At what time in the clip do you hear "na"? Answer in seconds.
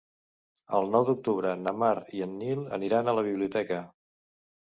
1.65-1.73